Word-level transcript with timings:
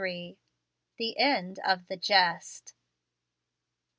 THE 0.97 1.15
END 1.19 1.59
OF 1.63 1.85
THE 1.87 1.95
"JEST." 1.95 2.73